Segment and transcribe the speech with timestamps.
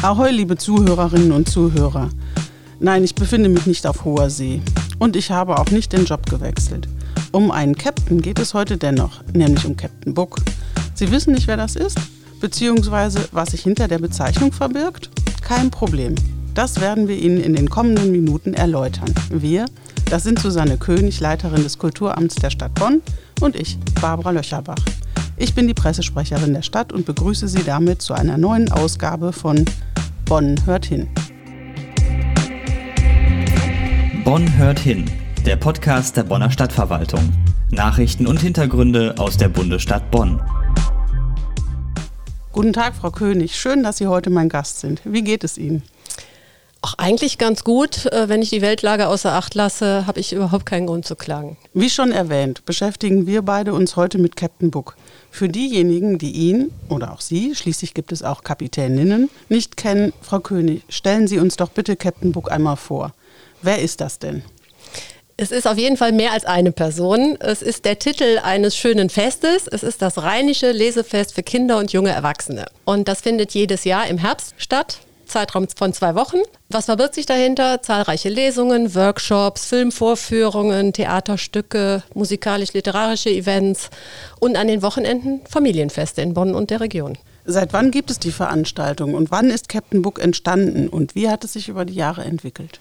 [0.00, 2.10] Ahoi, liebe Zuhörerinnen und Zuhörer.
[2.78, 4.62] Nein, ich befinde mich nicht auf hoher See.
[5.00, 6.88] Und ich habe auch nicht den Job gewechselt.
[7.32, 10.36] Um einen Captain geht es heute dennoch, nämlich um Captain Book.
[10.94, 11.98] Sie wissen nicht, wer das ist?
[12.40, 15.10] Beziehungsweise, was sich hinter der Bezeichnung verbirgt?
[15.42, 16.14] Kein Problem.
[16.54, 19.12] Das werden wir Ihnen in den kommenden Minuten erläutern.
[19.30, 19.64] Wir,
[20.08, 23.02] das sind Susanne König, Leiterin des Kulturamts der Stadt Bonn,
[23.40, 24.78] und ich, Barbara Löcherbach.
[25.40, 29.64] Ich bin die Pressesprecherin der Stadt und begrüße Sie damit zu einer neuen Ausgabe von
[30.28, 31.08] Bonn hört hin.
[34.24, 35.10] Bonn hört hin,
[35.46, 37.32] der Podcast der Bonner Stadtverwaltung.
[37.70, 40.42] Nachrichten und Hintergründe aus der Bundesstadt Bonn.
[42.52, 43.56] Guten Tag, Frau König.
[43.56, 45.00] Schön, dass Sie heute mein Gast sind.
[45.04, 45.82] Wie geht es Ihnen?
[46.80, 48.06] Auch eigentlich ganz gut.
[48.06, 51.56] Äh, wenn ich die Weltlage außer Acht lasse, habe ich überhaupt keinen Grund zu klagen.
[51.74, 54.96] Wie schon erwähnt, beschäftigen wir beide uns heute mit Captain Book.
[55.30, 60.38] Für diejenigen, die ihn oder auch Sie, schließlich gibt es auch Kapitäninnen, nicht kennen, Frau
[60.38, 63.12] König, stellen Sie uns doch bitte Captain Book einmal vor.
[63.60, 64.42] Wer ist das denn?
[65.36, 67.36] Es ist auf jeden Fall mehr als eine Person.
[67.40, 69.68] Es ist der Titel eines schönen Festes.
[69.68, 72.66] Es ist das Rheinische Lesefest für Kinder und junge Erwachsene.
[72.84, 74.98] Und das findet jedes Jahr im Herbst statt.
[75.28, 76.38] Zeitraum von zwei Wochen.
[76.68, 77.82] Was verbirgt sich dahinter?
[77.82, 83.90] Zahlreiche Lesungen, Workshops, Filmvorführungen, Theaterstücke, musikalisch-literarische Events
[84.40, 87.16] und an den Wochenenden Familienfeste in Bonn und der Region.
[87.44, 91.44] Seit wann gibt es die Veranstaltung und wann ist Captain Book entstanden und wie hat
[91.44, 92.80] es sich über die Jahre entwickelt?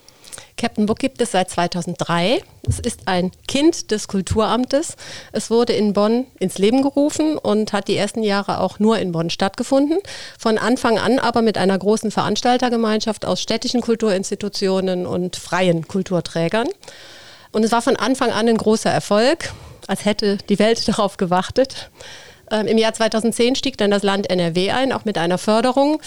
[0.58, 2.42] Captain Book gibt es seit 2003.
[2.68, 4.96] Es ist ein Kind des Kulturamtes.
[5.32, 9.12] Es wurde in Bonn ins Leben gerufen und hat die ersten Jahre auch nur in
[9.12, 10.00] Bonn stattgefunden.
[10.38, 16.68] Von Anfang an aber mit einer großen Veranstaltergemeinschaft aus städtischen Kulturinstitutionen und freien Kulturträgern.
[17.52, 19.54] Und es war von Anfang an ein großer Erfolg,
[19.86, 21.92] als hätte die Welt darauf gewartet.
[22.50, 26.02] Ähm, Im Jahr 2010 stieg dann das Land NRW ein, auch mit einer Förderung.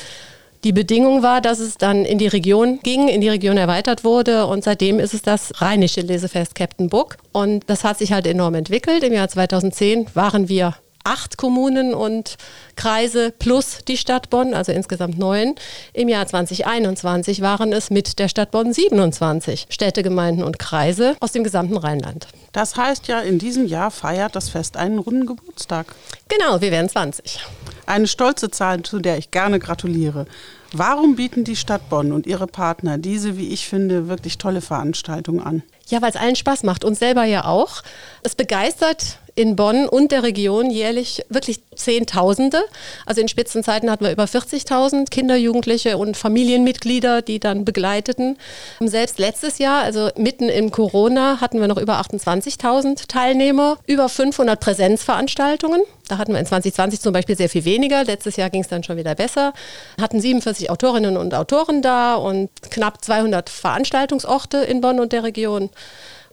[0.62, 4.46] Die Bedingung war, dass es dann in die Region ging, in die Region erweitert wurde
[4.46, 7.16] und seitdem ist es das rheinische Lesefest Captain Book.
[7.32, 9.02] Und das hat sich halt enorm entwickelt.
[9.02, 12.36] Im Jahr 2010 waren wir acht Kommunen und
[12.76, 15.54] Kreise plus die Stadt Bonn, also insgesamt neun.
[15.94, 21.32] Im Jahr 2021 waren es mit der Stadt Bonn 27 Städte, Gemeinden und Kreise aus
[21.32, 22.28] dem gesamten Rheinland.
[22.52, 25.94] Das heißt ja, in diesem Jahr feiert das Fest einen runden Geburtstag.
[26.28, 27.40] Genau, wir werden 20.
[27.90, 30.26] Eine stolze Zahl, zu der ich gerne gratuliere.
[30.72, 35.42] Warum bieten die Stadt Bonn und ihre Partner diese, wie ich finde, wirklich tolle Veranstaltung
[35.42, 35.64] an?
[35.88, 37.82] Ja, weil es allen Spaß macht, uns selber ja auch.
[38.22, 42.62] Es begeistert in Bonn und der Region jährlich wirklich Zehntausende.
[43.06, 48.36] Also in Spitzenzeiten hatten wir über 40.000 Kinder, Jugendliche und Familienmitglieder, die dann begleiteten.
[48.80, 54.60] Selbst letztes Jahr, also mitten im Corona, hatten wir noch über 28.000 Teilnehmer, über 500
[54.60, 55.80] Präsenzveranstaltungen.
[56.06, 58.04] Da hatten wir in 2020 zum Beispiel sehr viel weniger.
[58.04, 59.54] Letztes Jahr ging es dann schon wieder besser.
[59.98, 65.70] Hatten 47 Autorinnen und Autoren da und knapp 200 Veranstaltungsorte in Bonn und der Region.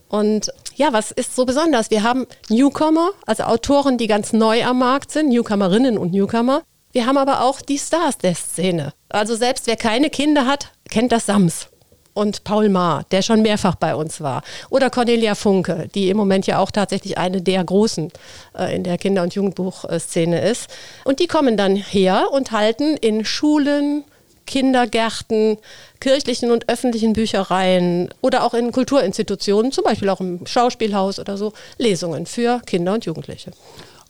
[0.09, 1.91] Und ja, was ist so besonders?
[1.91, 6.63] Wir haben Newcomer, also Autoren, die ganz neu am Markt sind, Newcomerinnen und Newcomer.
[6.91, 8.93] Wir haben aber auch die Stars der Szene.
[9.09, 11.67] Also selbst wer keine Kinder hat, kennt das Sams.
[12.13, 14.41] Und Paul Maar, der schon mehrfach bei uns war.
[14.71, 18.11] Oder Cornelia Funke, die im Moment ja auch tatsächlich eine der großen
[18.57, 20.67] äh, in der Kinder- und Jugendbuchszene ist.
[21.03, 24.03] Und die kommen dann her und halten in Schulen,
[24.47, 25.57] Kindergärten,
[25.99, 31.53] kirchlichen und öffentlichen Büchereien oder auch in Kulturinstitutionen, zum Beispiel auch im Schauspielhaus oder so,
[31.77, 33.51] Lesungen für Kinder und Jugendliche.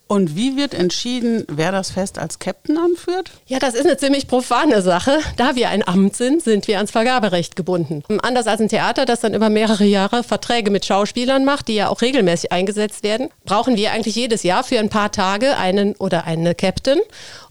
[0.08, 3.30] Und wie wird entschieden, wer das Fest als Captain anführt?
[3.46, 5.18] Ja, das ist eine ziemlich profane Sache.
[5.36, 8.02] Da wir ein Amt sind, sind wir ans Vergaberecht gebunden.
[8.22, 11.90] Anders als ein Theater, das dann über mehrere Jahre Verträge mit Schauspielern macht, die ja
[11.90, 16.24] auch regelmäßig eingesetzt werden, brauchen wir eigentlich jedes Jahr für ein paar Tage einen oder
[16.24, 17.00] eine Captain.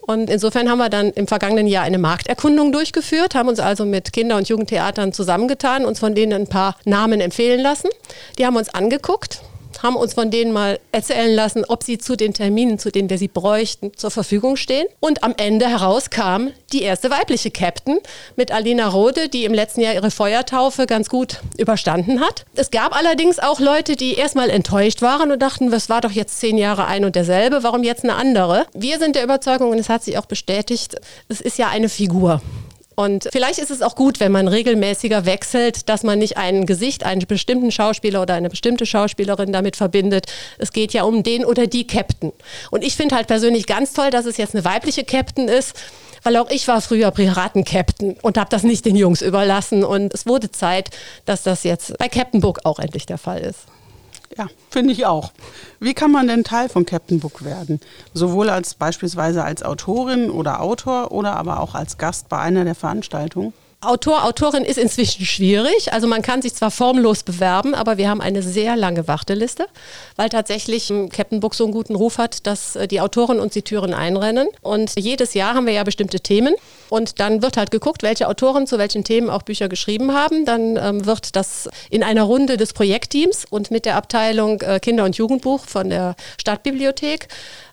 [0.07, 4.13] Und insofern haben wir dann im vergangenen Jahr eine Markterkundung durchgeführt, haben uns also mit
[4.13, 7.89] Kinder- und Jugendtheatern zusammengetan, uns von denen ein paar Namen empfehlen lassen.
[8.39, 9.41] Die haben uns angeguckt,
[9.83, 13.17] haben uns von denen mal erzählen lassen, ob sie zu den Terminen, zu denen wir
[13.17, 14.87] sie bräuchten, zur Verfügung stehen.
[14.99, 17.99] Und am Ende heraus kam die erste weibliche Captain
[18.35, 22.45] mit Alina Rode, die im letzten Jahr ihre Feuertaufe ganz gut überstanden hat.
[22.55, 26.39] Es gab allerdings auch Leute, die erstmal enttäuscht waren und dachten, es war doch jetzt
[26.39, 28.65] zehn Jahre ein und derselbe, warum jetzt eine andere?
[28.73, 30.95] Wir sind der Überzeugung, und es hat sich auch bestätigt,
[31.29, 32.41] es ist ja eine Figur.
[32.99, 37.05] Und vielleicht ist es auch gut, wenn man regelmäßiger wechselt, dass man nicht ein Gesicht,
[37.05, 40.25] einen bestimmten Schauspieler oder eine bestimmte Schauspielerin damit verbindet.
[40.57, 42.33] Es geht ja um den oder die Captain.
[42.71, 45.75] Und ich finde halt persönlich ganz toll, dass es jetzt eine weibliche Captain ist
[46.23, 49.85] weil auch ich war früher Piraten-Captain und habe das nicht den Jungs überlassen.
[49.85, 50.89] Und es wurde Zeit,
[51.23, 53.59] dass das jetzt bei Captain Book auch endlich der Fall ist.
[54.35, 55.31] Ja, finde ich auch.
[55.79, 57.79] Wie kann man denn Teil von Captain Book werden?
[58.13, 62.75] Sowohl als beispielsweise als Autorin oder Autor oder aber auch als Gast bei einer der
[62.75, 63.53] Veranstaltungen?
[63.79, 65.93] Autor, Autorin ist inzwischen schwierig.
[65.93, 69.67] Also man kann sich zwar formlos bewerben, aber wir haben eine sehr lange Warteliste,
[70.15, 73.53] weil tatsächlich ähm, Captain Book so einen guten Ruf hat, dass äh, die Autoren uns
[73.53, 74.47] die Türen einrennen.
[74.61, 76.55] Und jedes Jahr haben wir ja bestimmte Themen.
[76.89, 80.45] Und dann wird halt geguckt, welche Autoren zu welchen Themen auch Bücher geschrieben haben.
[80.45, 85.05] Dann ähm, wird das in einer Runde des Projektteams und mit der Abteilung äh, Kinder-
[85.05, 87.27] und Jugendbuch von der Stadtbibliothek,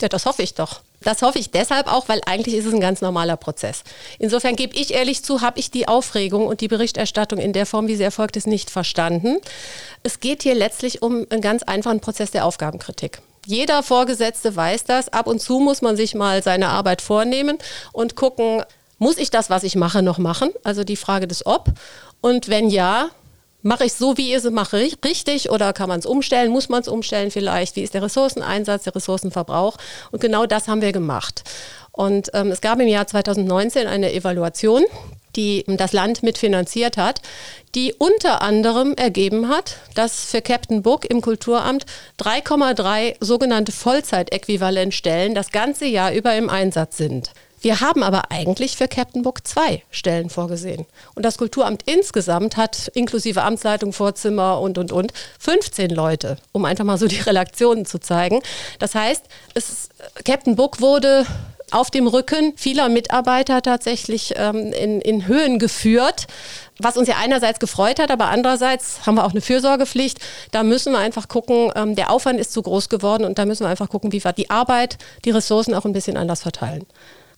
[0.00, 0.80] Ja, das hoffe ich doch.
[1.04, 3.84] Das hoffe ich deshalb auch, weil eigentlich ist es ein ganz normaler Prozess.
[4.18, 7.86] Insofern gebe ich ehrlich zu, habe ich die Aufregung und die Berichterstattung in der Form,
[7.86, 9.38] wie sie erfolgt ist, nicht verstanden.
[10.02, 13.20] Es geht hier letztlich um einen ganz einfachen Prozess der Aufgabenkritik.
[13.46, 15.12] Jeder Vorgesetzte weiß das.
[15.12, 17.58] Ab und zu muss man sich mal seine Arbeit vornehmen
[17.92, 18.62] und gucken,
[18.98, 20.50] muss ich das, was ich mache, noch machen?
[20.62, 21.66] Also die Frage des Ob.
[22.22, 23.10] Und wenn ja,
[23.66, 26.52] Mache ich so, wie ich es mache, richtig oder kann man es umstellen?
[26.52, 27.76] Muss man es umstellen vielleicht?
[27.76, 29.78] Wie ist der Ressourceneinsatz, der Ressourcenverbrauch?
[30.10, 31.44] Und genau das haben wir gemacht.
[31.90, 34.84] Und ähm, es gab im Jahr 2019 eine Evaluation,
[35.34, 37.22] die das Land mitfinanziert hat,
[37.74, 41.86] die unter anderem ergeben hat, dass für Captain Book im Kulturamt
[42.20, 47.32] 3,3 sogenannte Vollzeitäquivalentstellen das ganze Jahr über im Einsatz sind.
[47.64, 50.84] Wir haben aber eigentlich für Captain Book zwei Stellen vorgesehen.
[51.14, 56.84] Und das Kulturamt insgesamt hat inklusive Amtsleitung, Vorzimmer und, und, und 15 Leute, um einfach
[56.84, 58.42] mal so die Relationen zu zeigen.
[58.80, 59.24] Das heißt,
[59.54, 59.88] es,
[60.26, 61.24] Captain Book wurde
[61.70, 66.26] auf dem Rücken vieler Mitarbeiter tatsächlich ähm, in, in Höhen geführt,
[66.78, 70.18] was uns ja einerseits gefreut hat, aber andererseits haben wir auch eine Fürsorgepflicht.
[70.50, 73.64] Da müssen wir einfach gucken, ähm, der Aufwand ist zu groß geworden und da müssen
[73.64, 76.84] wir einfach gucken, wie wir die Arbeit, die Ressourcen auch ein bisschen anders verteilen.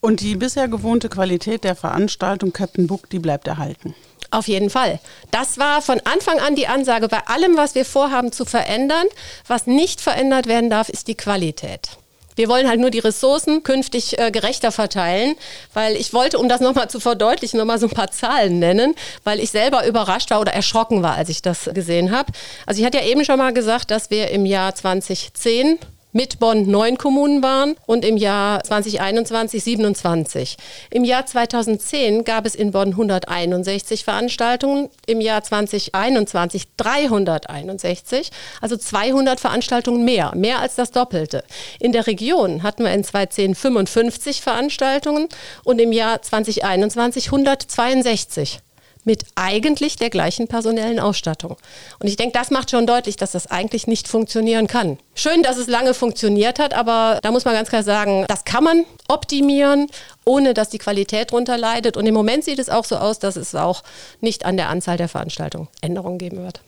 [0.07, 3.93] Und die bisher gewohnte Qualität der Veranstaltung Captain Book, die bleibt erhalten.
[4.31, 5.01] Auf jeden Fall.
[5.33, 7.09] Das war von Anfang an die Ansage.
[7.09, 9.09] Bei allem, was wir vorhaben zu verändern,
[9.49, 11.89] was nicht verändert werden darf, ist die Qualität.
[12.37, 15.35] Wir wollen halt nur die Ressourcen künftig äh, gerechter verteilen,
[15.75, 18.95] weil ich wollte, um das nochmal zu verdeutlichen, nochmal so ein paar Zahlen nennen,
[19.25, 22.31] weil ich selber überrascht war oder erschrocken war, als ich das gesehen habe.
[22.65, 25.81] Also ich hatte ja eben schon mal gesagt, dass wir im Jahr 2010
[26.17, 30.57] mit Bonn neun Kommunen waren und im Jahr 2021 27.
[30.89, 38.31] Im Jahr 2010 gab es in Bonn 161 Veranstaltungen, im Jahr 2021 361,
[38.63, 41.45] also 200 Veranstaltungen mehr, mehr als das Doppelte.
[41.81, 45.29] In der Region hatten wir in 2010 55 Veranstaltungen
[45.65, 48.61] und im Jahr 2021 162
[49.07, 51.57] mit eigentlich der gleichen personellen Ausstattung.
[52.01, 54.99] Und ich denke, das macht schon deutlich, dass das eigentlich nicht funktionieren kann.
[55.15, 58.65] Schön, dass es lange funktioniert hat, aber da muss man ganz klar sagen, das kann
[58.65, 59.87] man optimieren,
[60.25, 61.97] ohne dass die Qualität darunter leidet.
[61.97, 63.83] Und im Moment sieht es auch so aus, dass es auch
[64.21, 66.61] nicht an der Anzahl der Veranstaltungen Änderungen geben wird.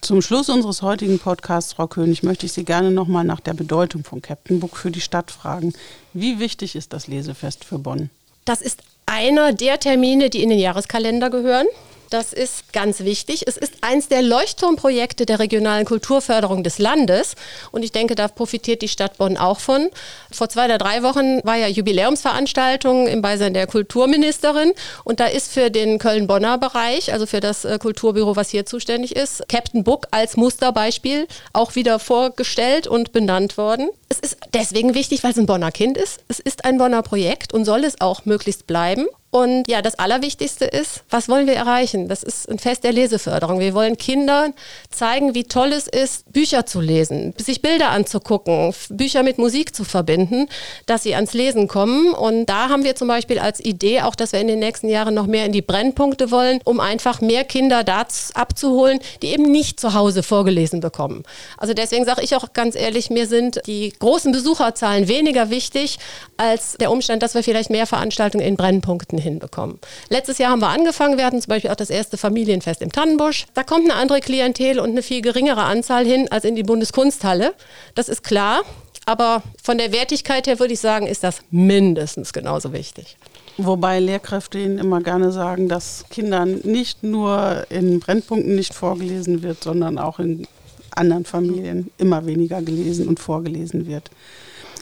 [0.00, 4.04] Zum Schluss unseres heutigen Podcasts, Frau König, möchte ich Sie gerne nochmal nach der Bedeutung
[4.04, 5.72] von Captain Book für die Stadt fragen.
[6.12, 8.10] Wie wichtig ist das Lesefest für Bonn?
[8.44, 11.66] Das ist einer der Termine, die in den Jahreskalender gehören.
[12.10, 13.44] Das ist ganz wichtig.
[13.46, 17.34] Es ist eins der Leuchtturmprojekte der regionalen Kulturförderung des Landes.
[17.72, 19.90] Und ich denke, da profitiert die Stadt Bonn auch von.
[20.30, 24.72] Vor zwei oder drei Wochen war ja Jubiläumsveranstaltung im Beisein der Kulturministerin.
[25.04, 29.16] Und da ist für den Köln-Bonner Bereich, also für das äh, Kulturbüro, was hier zuständig
[29.16, 33.90] ist, Captain Book als Musterbeispiel auch wieder vorgestellt und benannt worden.
[34.08, 36.20] Es ist deswegen wichtig, weil es ein Bonner Kind ist.
[36.28, 39.06] Es ist ein Bonner Projekt und soll es auch möglichst bleiben.
[39.36, 42.08] Und ja, das Allerwichtigste ist, was wollen wir erreichen?
[42.08, 43.60] Das ist ein Fest der Leseförderung.
[43.60, 44.54] Wir wollen Kindern
[44.88, 49.84] zeigen, wie toll es ist, Bücher zu lesen, sich Bilder anzugucken, Bücher mit Musik zu
[49.84, 50.48] verbinden,
[50.86, 52.14] dass sie ans Lesen kommen.
[52.14, 55.12] Und da haben wir zum Beispiel als Idee auch, dass wir in den nächsten Jahren
[55.12, 59.78] noch mehr in die Brennpunkte wollen, um einfach mehr Kinder da abzuholen, die eben nicht
[59.78, 61.24] zu Hause vorgelesen bekommen.
[61.58, 65.98] Also deswegen sage ich auch ganz ehrlich, mir sind die großen Besucherzahlen weniger wichtig
[66.38, 69.78] als der Umstand, dass wir vielleicht mehr Veranstaltungen in Brennpunkten hinbekommen.
[70.08, 73.46] Letztes Jahr haben wir angefangen, wir hatten zum Beispiel auch das erste Familienfest im Tannenbusch.
[73.54, 77.54] Da kommt eine andere Klientel und eine viel geringere Anzahl hin als in die Bundeskunsthalle.
[77.94, 78.62] Das ist klar.
[79.08, 83.16] Aber von der Wertigkeit her würde ich sagen, ist das mindestens genauso wichtig.
[83.56, 89.62] Wobei Lehrkräfte Ihnen immer gerne sagen, dass Kindern nicht nur in Brennpunkten nicht vorgelesen wird,
[89.62, 90.46] sondern auch in
[90.90, 94.10] anderen Familien immer weniger gelesen und vorgelesen wird.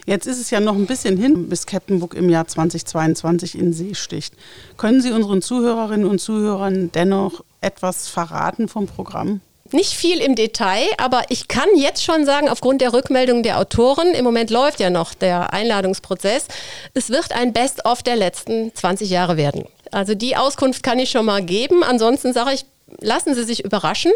[0.06, 3.94] Jetzt ist es ja noch ein bisschen hin, bis Captain im Jahr 2022 in See
[3.94, 4.34] sticht.
[4.76, 9.40] Können Sie unseren Zuhörerinnen und Zuhörern dennoch etwas verraten vom Programm?
[9.72, 14.08] Nicht viel im Detail, aber ich kann jetzt schon sagen, aufgrund der Rückmeldung der Autoren,
[14.08, 16.46] im Moment läuft ja noch der Einladungsprozess,
[16.92, 19.64] es wird ein Best-of der letzten 20 Jahre werden.
[19.90, 21.82] Also die Auskunft kann ich schon mal geben.
[21.82, 22.66] Ansonsten sage ich,
[23.00, 24.12] lassen Sie sich überraschen.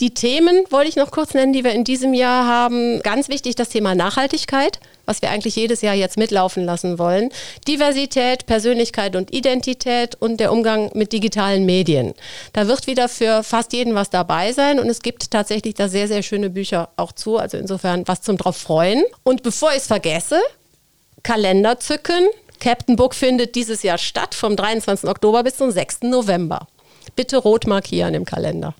[0.00, 3.00] Die Themen wollte ich noch kurz nennen, die wir in diesem Jahr haben.
[3.02, 7.30] Ganz wichtig das Thema Nachhaltigkeit, was wir eigentlich jedes Jahr jetzt mitlaufen lassen wollen.
[7.66, 12.14] Diversität, Persönlichkeit und Identität und der Umgang mit digitalen Medien.
[12.52, 16.08] Da wird wieder für fast jeden was dabei sein und es gibt tatsächlich da sehr,
[16.08, 17.38] sehr schöne Bücher auch zu.
[17.38, 19.02] Also insofern was zum drauf freuen.
[19.22, 20.40] Und bevor ich es vergesse,
[21.22, 22.28] Kalender zücken.
[22.60, 25.08] Captain Book findet dieses Jahr statt, vom 23.
[25.08, 26.02] Oktober bis zum 6.
[26.02, 26.66] November
[27.16, 28.74] bitte rot markieren im Kalender.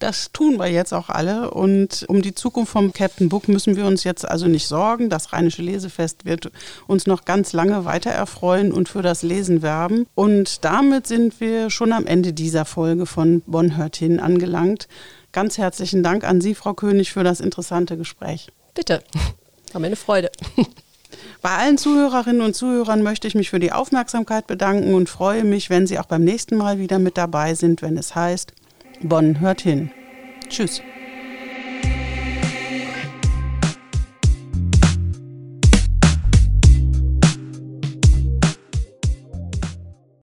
[0.00, 1.50] Das tun wir jetzt auch alle.
[1.50, 5.10] Und um die Zukunft vom Captain Book müssen wir uns jetzt also nicht sorgen.
[5.10, 6.50] Das Rheinische Lesefest wird
[6.86, 10.06] uns noch ganz lange weiter erfreuen und für das Lesen werben.
[10.14, 14.88] Und damit sind wir schon am Ende dieser Folge von Bonn hört hin angelangt.
[15.32, 18.48] Ganz herzlichen Dank an Sie, Frau König, für das interessante Gespräch.
[18.74, 19.02] Bitte.
[19.72, 20.30] War mir eine Freude.
[21.42, 25.68] Bei allen Zuhörerinnen und Zuhörern möchte ich mich für die Aufmerksamkeit bedanken und freue mich,
[25.68, 28.52] wenn Sie auch beim nächsten Mal wieder mit dabei sind, wenn es heißt,
[29.02, 29.90] Bonn hört hin.
[30.48, 30.82] Tschüss.